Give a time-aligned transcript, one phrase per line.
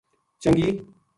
[0.39, 0.69] چنگی